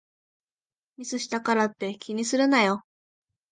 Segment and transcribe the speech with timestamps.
[0.97, 2.83] ミスしたからって気にするなよ